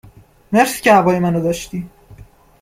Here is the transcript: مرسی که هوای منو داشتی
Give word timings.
مرسی 0.51 0.81
که 0.81 0.93
هوای 0.93 1.19
منو 1.19 1.41
داشتی 1.41 1.89